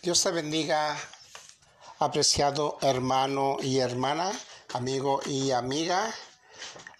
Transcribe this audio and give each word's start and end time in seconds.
Dios 0.00 0.22
te 0.22 0.30
bendiga, 0.30 0.96
apreciado 1.98 2.78
hermano 2.82 3.56
y 3.60 3.78
hermana, 3.78 4.30
amigo 4.72 5.20
y 5.26 5.50
amiga. 5.50 6.14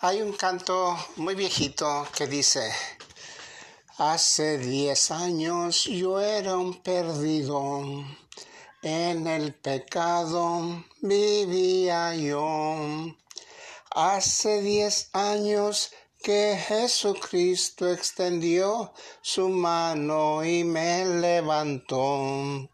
Hay 0.01 0.21
un 0.21 0.33
canto 0.33 0.99
muy 1.15 1.37
viejito 1.37 2.09
que 2.17 2.27
dice, 2.27 2.73
hace 3.99 4.59
diez 4.59 5.13
años 5.13 5.85
yo 5.85 6.21
era 6.21 6.57
un 6.57 6.83
perdido, 6.83 7.83
en 8.83 9.29
el 9.29 9.55
pecado 9.55 10.85
vivía 11.01 12.17
yo. 12.17 13.15
Hace 13.93 14.61
diez 14.61 15.11
años 15.13 15.93
que 16.21 16.59
Jesucristo 16.67 17.89
extendió 17.89 18.93
su 19.23 19.49
mano 19.49 20.45
y 20.45 20.65
me 20.65 21.05
levantó. 21.05 22.69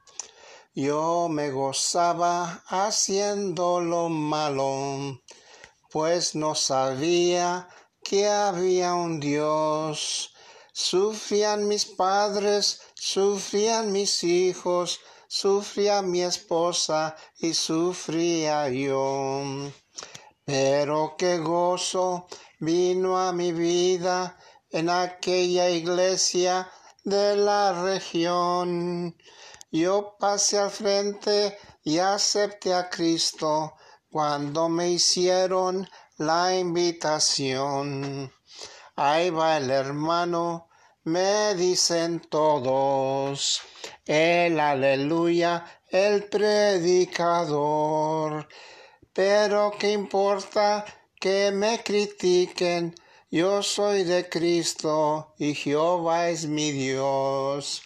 Yo 0.77 1.29
me 1.29 1.53
gozaba 1.53 2.65
haciendo 2.67 3.81
lo 3.81 4.09
malo, 4.09 5.23
pues 5.89 6.35
no 6.35 6.57
sabía 6.57 7.69
que 8.03 8.27
había 8.29 8.95
un 8.95 9.21
Dios. 9.21 10.35
Sufrían 10.73 11.69
mis 11.69 11.87
padres, 11.87 12.81
sufrían 12.97 13.93
mis 13.93 14.25
hijos, 14.25 14.99
sufría 15.29 16.03
mi 16.03 16.23
esposa 16.23 17.15
y 17.39 17.55
sufría 17.55 18.69
yo. 18.69 19.45
Pero 20.45 21.15
qué 21.17 21.39
gozo 21.39 22.27
vino 22.59 23.17
a 23.17 23.33
mi 23.33 23.53
vida 23.53 24.37
en 24.71 24.91
aquella 24.91 25.71
iglesia 25.71 26.69
de 27.05 27.37
la 27.37 27.81
región. 27.81 29.17
Yo 29.75 30.15
pasé 30.21 30.59
al 30.59 30.71
frente 30.71 31.59
y 31.83 31.99
acepté 31.99 32.73
a 32.73 32.89
Cristo 32.89 33.75
cuando 34.09 34.69
me 34.69 34.89
hicieron 34.89 35.91
la 36.17 36.57
invitación. 36.57 38.33
Ahí 38.95 39.31
va 39.31 39.57
el 39.57 39.73
hermano, 39.73 40.69
me 41.03 41.57
dicen 41.57 42.21
todos, 42.21 43.63
el 44.07 44.61
aleluya, 44.61 45.67
el 45.91 46.29
predicador. 46.29 48.47
Pero 49.13 49.73
qué 49.77 49.91
importa 49.91 50.85
que 51.19 51.51
me 51.51 51.83
critiquen, 51.83 52.95
yo 53.29 53.61
soy 53.61 54.05
de 54.05 54.29
Cristo 54.29 55.35
y 55.37 55.53
Jehová 55.53 56.29
es 56.29 56.47
mi 56.47 56.71
Dios. 56.71 57.83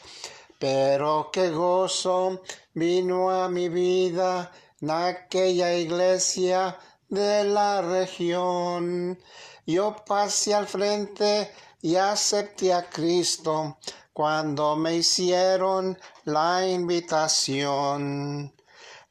Pero 0.58 1.30
qué 1.32 1.50
gozo 1.50 2.42
vino 2.74 3.30
a 3.30 3.48
mi 3.48 3.68
vida 3.68 4.50
en 4.80 4.90
aquella 4.90 5.74
iglesia 5.74 6.76
de 7.08 7.44
la 7.44 7.80
región. 7.80 9.18
Yo 9.66 9.96
pasé 10.06 10.54
al 10.54 10.66
frente 10.66 11.52
y 11.80 11.96
acepté 11.96 12.72
a 12.72 12.88
Cristo 12.88 13.78
cuando 14.12 14.74
me 14.74 14.96
hicieron 14.96 15.96
la 16.24 16.66
invitación. 16.66 18.52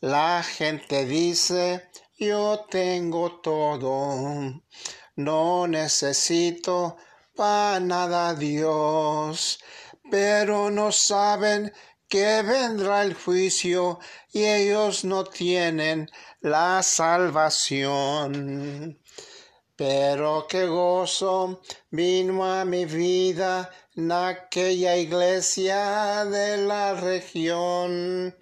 La 0.02 0.44
gente 0.44 1.06
dice, 1.06 1.90
yo 2.20 2.66
tengo 2.70 3.40
todo, 3.40 4.62
no 5.16 5.68
necesito 5.68 6.98
para 7.36 7.80
nada 7.80 8.34
Dios, 8.34 9.60
pero 10.10 10.70
no 10.70 10.92
saben 10.92 11.74
que 12.08 12.42
vendrá 12.42 13.04
el 13.04 13.14
juicio 13.14 14.00
y 14.32 14.46
ellos 14.46 15.04
no 15.04 15.26
tienen 15.26 16.10
la 16.42 16.82
salvación. 16.84 18.38
Pero 19.76 20.48
qué 20.50 20.66
gozo 20.66 21.62
vino 21.92 22.44
a 22.46 22.66
mi 22.66 22.86
vida 22.86 23.70
en 23.96 24.12
aquella 24.12 24.96
iglesia 24.96 26.26
de 26.26 26.58
la 26.58 26.94
región. 26.94 28.36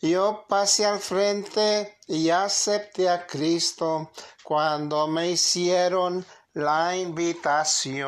Yo 0.00 0.46
pasé 0.48 0.86
al 0.86 1.00
frente 1.00 1.98
y 2.06 2.30
acepté 2.30 3.08
a 3.08 3.26
Cristo 3.26 4.12
cuando 4.44 5.06
me 5.08 5.30
hicieron 5.30 6.24
la 6.54 6.96
invitación. 6.96 8.00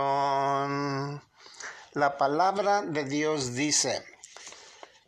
La 1.94 2.16
palabra 2.16 2.80
de 2.80 3.04
Dios 3.04 3.54
dice, 3.54 4.02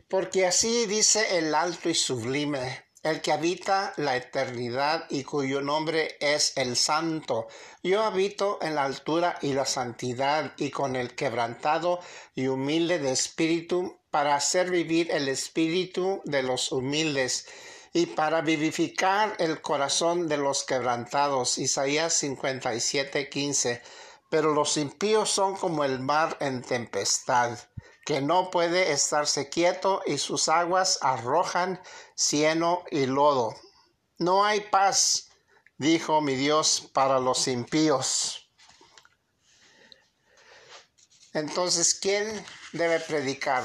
porque 0.06 0.44
así 0.44 0.84
dice 0.84 1.38
el 1.38 1.54
alto 1.54 1.88
y 1.88 1.94
sublime, 1.94 2.84
el 3.02 3.22
que 3.22 3.32
habita 3.32 3.94
la 3.96 4.16
eternidad 4.16 5.06
y 5.08 5.24
cuyo 5.24 5.62
nombre 5.62 6.18
es 6.20 6.52
el 6.56 6.76
Santo. 6.76 7.48
Yo 7.82 8.02
habito 8.02 8.58
en 8.60 8.74
la 8.74 8.84
altura 8.84 9.38
y 9.40 9.54
la 9.54 9.64
santidad 9.64 10.52
y 10.58 10.70
con 10.70 10.94
el 10.94 11.14
quebrantado 11.14 12.00
y 12.34 12.48
humilde 12.48 12.98
de 12.98 13.12
espíritu 13.12 13.98
para 14.10 14.34
hacer 14.34 14.70
vivir 14.70 15.10
el 15.10 15.30
espíritu 15.30 16.20
de 16.26 16.42
los 16.42 16.70
humildes 16.70 17.46
y 17.94 18.04
para 18.04 18.42
vivificar 18.42 19.36
el 19.38 19.62
corazón 19.62 20.28
de 20.28 20.36
los 20.36 20.64
quebrantados. 20.64 21.56
Isaías 21.56 22.12
57, 22.12 23.30
15. 23.30 23.80
Pero 24.34 24.52
los 24.52 24.76
impíos 24.78 25.30
son 25.30 25.54
como 25.54 25.84
el 25.84 26.00
mar 26.00 26.36
en 26.40 26.60
tempestad 26.60 27.56
que 28.04 28.20
no 28.20 28.50
puede 28.50 28.90
estarse 28.90 29.48
quieto 29.48 30.02
y 30.06 30.18
sus 30.18 30.48
aguas 30.48 30.98
arrojan 31.02 31.80
cieno 32.16 32.82
y 32.90 33.06
lodo. 33.06 33.54
No 34.18 34.44
hay 34.44 34.62
paz, 34.62 35.28
dijo 35.78 36.20
mi 36.20 36.34
Dios, 36.34 36.90
para 36.92 37.20
los 37.20 37.46
impíos. 37.46 38.50
Entonces, 41.32 41.94
¿quién 41.94 42.44
debe 42.72 42.98
predicar? 42.98 43.62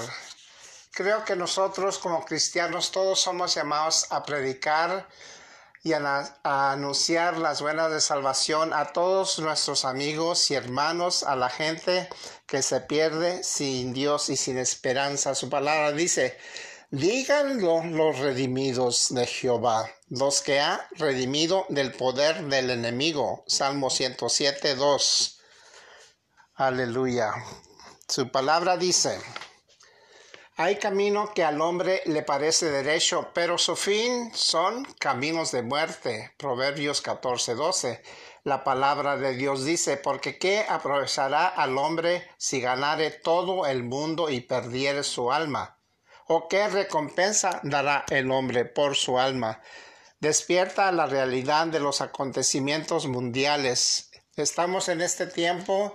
Creo 0.92 1.26
que 1.26 1.36
nosotros 1.36 1.98
como 1.98 2.24
cristianos 2.24 2.92
todos 2.92 3.20
somos 3.20 3.56
llamados 3.56 4.06
a 4.12 4.22
predicar 4.22 5.10
y 5.90 5.94
a, 5.94 6.72
anunciar 6.72 7.38
las 7.40 7.62
buenas 7.62 7.92
de 7.92 8.00
salvación 8.00 8.74
a 8.74 8.94
todos 8.94 9.40
nuestros 9.40 9.86
amigos 9.86 10.52
y 10.52 10.54
hermanos, 10.54 11.24
a 11.24 11.36
la 11.36 11.50
gente 11.50 12.08
que 12.46 12.62
se 12.62 12.82
pierde 12.82 13.44
sin 13.44 13.92
Dios 13.92 14.30
y 14.30 14.38
sin 14.38 14.60
esperanza. 14.60 15.34
Su 15.34 15.50
palabra 15.50 15.92
dice, 15.92 16.38
díganlo 16.92 17.84
los 17.84 18.20
redimidos 18.20 19.08
de 19.10 19.26
Jehová, 19.26 19.90
los 20.10 20.42
que 20.42 20.60
ha 20.60 20.88
redimido 20.92 21.66
del 21.70 21.92
poder 21.92 22.44
del 22.46 22.70
enemigo. 22.70 23.44
Salmo 23.48 23.90
107, 23.90 24.76
2. 24.76 25.40
Aleluya. 26.54 27.34
Su 28.08 28.32
palabra 28.32 28.78
dice, 28.78 29.20
hay 30.62 30.76
camino 30.76 31.32
que 31.34 31.46
al 31.46 31.62
hombre 31.62 32.02
le 32.06 32.22
parece 32.22 32.70
derecho, 32.70 33.30
pero 33.34 33.58
su 33.58 33.78
fin 33.78 34.30
son 34.34 34.84
caminos 35.00 35.54
de 35.54 35.62
muerte. 35.62 36.34
Proverbios 36.38 37.00
14, 37.00 37.56
12. 37.56 38.04
La 38.44 38.66
palabra 38.66 39.16
de 39.16 39.36
Dios 39.36 39.64
dice, 39.64 39.96
porque 39.96 40.38
¿qué 40.38 40.66
aprovechará 40.68 41.48
al 41.48 41.78
hombre 41.78 42.30
si 42.36 42.60
ganare 42.60 43.10
todo 43.10 43.66
el 43.68 43.84
mundo 43.84 44.30
y 44.30 44.42
perdiere 44.42 45.04
su 45.04 45.32
alma? 45.32 45.80
¿O 46.28 46.50
qué 46.50 46.68
recompensa 46.68 47.62
dará 47.64 48.04
el 48.10 48.30
hombre 48.30 48.66
por 48.66 48.98
su 48.98 49.18
alma? 49.18 49.62
Despierta 50.20 50.92
la 50.92 51.06
realidad 51.06 51.68
de 51.68 51.80
los 51.80 52.02
acontecimientos 52.02 53.08
mundiales. 53.08 54.12
Estamos 54.36 54.90
en 54.90 55.00
este 55.00 55.26
tiempo 55.26 55.94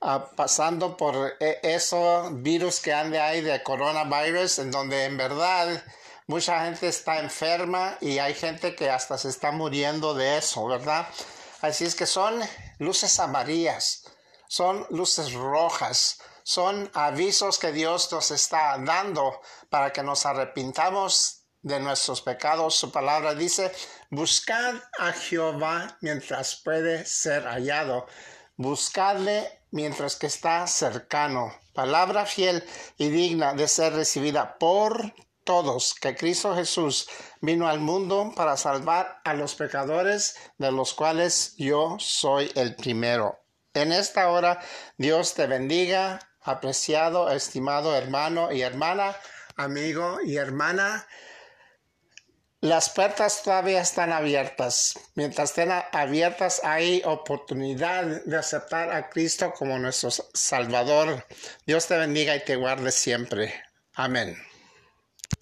Ah, 0.00 0.30
pasando 0.36 0.96
por 0.96 1.36
e, 1.40 1.58
eso 1.62 2.28
virus 2.32 2.80
que 2.80 2.92
ande 2.92 3.18
ahí 3.18 3.40
de 3.40 3.62
coronavirus, 3.62 4.58
en 4.58 4.70
donde 4.70 5.04
en 5.04 5.16
verdad 5.16 5.82
mucha 6.26 6.64
gente 6.64 6.88
está 6.88 7.18
enferma 7.18 7.96
y 8.00 8.18
hay 8.18 8.34
gente 8.34 8.74
que 8.74 8.90
hasta 8.90 9.16
se 9.16 9.30
está 9.30 9.52
muriendo 9.52 10.14
de 10.14 10.36
eso, 10.38 10.66
¿verdad? 10.66 11.06
Así 11.62 11.84
es 11.86 11.94
que 11.94 12.06
son 12.06 12.40
luces 12.78 13.18
amarillas, 13.18 14.04
son 14.48 14.86
luces 14.90 15.32
rojas, 15.32 16.18
son 16.42 16.90
avisos 16.92 17.58
que 17.58 17.72
Dios 17.72 18.12
nos 18.12 18.30
está 18.30 18.76
dando 18.78 19.40
para 19.70 19.92
que 19.92 20.02
nos 20.02 20.26
arrepintamos 20.26 21.46
de 21.62 21.80
nuestros 21.80 22.20
pecados. 22.20 22.74
Su 22.76 22.92
palabra 22.92 23.34
dice, 23.34 23.72
buscad 24.10 24.74
a 24.98 25.12
Jehová 25.12 25.96
mientras 26.02 26.56
puede 26.56 27.04
ser 27.06 27.44
hallado. 27.44 28.06
Buscadle 28.56 29.56
mientras 29.76 30.16
que 30.16 30.26
está 30.26 30.66
cercano. 30.66 31.54
Palabra 31.74 32.24
fiel 32.24 32.64
y 32.96 33.10
digna 33.10 33.52
de 33.52 33.68
ser 33.68 33.92
recibida 33.92 34.56
por 34.58 35.12
todos, 35.44 35.94
que 35.94 36.16
Cristo 36.16 36.56
Jesús 36.56 37.06
vino 37.42 37.68
al 37.68 37.78
mundo 37.78 38.32
para 38.34 38.56
salvar 38.56 39.20
a 39.22 39.34
los 39.34 39.54
pecadores, 39.54 40.34
de 40.56 40.72
los 40.72 40.94
cuales 40.94 41.54
yo 41.58 41.96
soy 42.00 42.50
el 42.54 42.74
primero. 42.74 43.38
En 43.74 43.92
esta 43.92 44.30
hora, 44.30 44.60
Dios 44.96 45.34
te 45.34 45.46
bendiga, 45.46 46.20
apreciado, 46.40 47.30
estimado 47.30 47.94
hermano 47.94 48.50
y 48.50 48.62
hermana. 48.62 49.14
amigo 49.56 50.18
y 50.24 50.36
hermana, 50.36 51.06
las 52.60 52.90
puertas 52.90 53.42
todavía 53.42 53.80
están 53.80 54.12
abiertas. 54.12 54.98
Mientras 55.14 55.50
estén 55.50 55.70
abiertas 55.92 56.60
hay 56.64 57.02
oportunidad 57.04 58.24
de 58.24 58.36
aceptar 58.36 58.90
a 58.92 59.08
Cristo 59.08 59.52
como 59.52 59.78
nuestro 59.78 60.10
Salvador. 60.10 61.26
Dios 61.66 61.86
te 61.86 61.96
bendiga 61.96 62.34
y 62.34 62.44
te 62.44 62.56
guarde 62.56 62.90
siempre. 62.92 63.54
Amén. 63.94 64.36